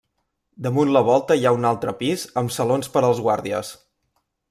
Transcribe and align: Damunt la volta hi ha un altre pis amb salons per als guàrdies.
Damunt 0.67 0.93
la 0.95 1.03
volta 1.09 1.37
hi 1.41 1.45
ha 1.45 1.53
un 1.59 1.69
altre 1.73 1.95
pis 2.01 2.25
amb 2.43 2.57
salons 2.59 2.93
per 2.97 3.07
als 3.11 3.25
guàrdies. 3.27 3.75